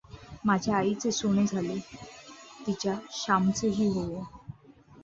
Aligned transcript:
माझ्या 0.45 0.75
आईचे 0.77 1.11
सोने 1.11 1.45
झाले, 1.45 1.77
तिच्या 2.67 2.95
श्यामचेही 3.11 3.87
होवो. 3.89 4.23